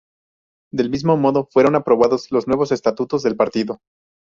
Del 0.73 0.89
mismo 0.89 1.15
modo, 1.15 1.47
fueron 1.51 1.75
aprobados 1.75 2.31
los 2.31 2.47
nuevos 2.47 2.71
estatutos 2.71 3.21
del 3.21 3.35
partido. 3.35 3.81